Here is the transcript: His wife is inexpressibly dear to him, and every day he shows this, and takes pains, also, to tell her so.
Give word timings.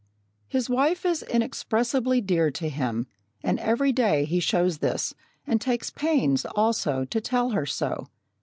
His 0.47 0.67
wife 0.67 1.05
is 1.05 1.21
inexpressibly 1.21 2.21
dear 2.21 2.49
to 2.49 2.67
him, 2.69 3.05
and 3.43 3.59
every 3.59 3.91
day 3.91 4.25
he 4.25 4.39
shows 4.39 4.79
this, 4.79 5.13
and 5.45 5.61
takes 5.61 5.91
pains, 5.91 6.43
also, 6.43 7.05
to 7.05 7.21
tell 7.21 7.51
her 7.51 7.67
so. 7.67 8.07